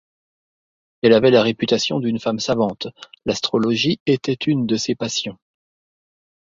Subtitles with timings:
[1.03, 2.87] Elle avait la réputation d'une femme savante,
[3.27, 5.37] l'astrologie était une de ses passions.